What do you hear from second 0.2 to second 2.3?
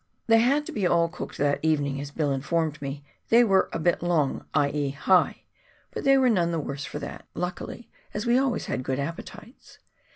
They had to be all cooked that evening, as